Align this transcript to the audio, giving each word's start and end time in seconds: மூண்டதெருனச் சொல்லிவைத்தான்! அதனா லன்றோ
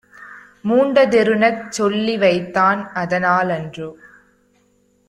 மூண்டதெருனச் 0.69 1.61
சொல்லிவைத்தான்! 1.77 2.81
அதனா 2.93 3.35
லன்றோ 3.43 3.89